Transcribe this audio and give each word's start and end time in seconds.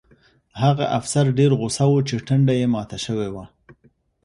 هغه 0.61 0.85
افسر 0.99 1.25
ډېر 1.37 1.51
غوسه 1.59 1.85
و 1.89 1.95
چې 2.07 2.15
ټنډه 2.27 2.53
یې 2.59 2.67
ماته 2.73 2.97
شوې 3.05 3.29
وه 3.33 3.45